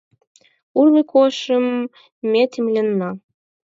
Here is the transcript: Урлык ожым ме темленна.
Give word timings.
Урлык 0.79 1.11
ожым 1.23 1.65
ме 2.31 2.43
темленна. 2.51 3.09